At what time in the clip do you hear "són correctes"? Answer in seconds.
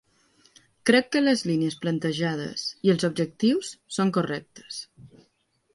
3.99-4.83